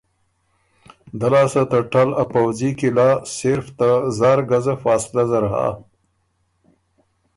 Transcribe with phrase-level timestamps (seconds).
[1.19, 5.67] دۀ لاسته ته ټل ا پؤځي قلعه صرف ته زار ګزه فاصلۀ زر هۀ۔